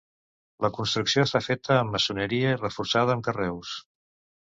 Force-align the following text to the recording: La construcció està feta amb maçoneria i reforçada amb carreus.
La 0.65 0.71
construcció 0.77 1.27
està 1.27 1.43
feta 1.49 1.79
amb 1.83 1.95
maçoneria 1.99 2.57
i 2.57 2.61
reforçada 2.65 3.19
amb 3.19 3.29
carreus. 3.33 3.79